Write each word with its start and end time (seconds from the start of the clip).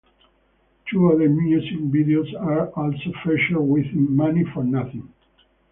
Two 0.89 1.11
other 1.11 1.29
music 1.29 1.77
videos 1.79 2.33
are 2.41 2.69
also 2.69 3.11
featured 3.23 3.59
within 3.61 4.15
"Money 4.15 4.43
for 4.51 4.63
Nothing". 4.63 5.13